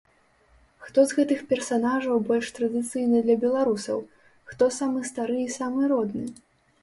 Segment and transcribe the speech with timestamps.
[0.85, 3.99] Хто з гэтых персанажаў больш традыцыйны для беларусаў,
[4.53, 6.25] хто самы стары і самы родны?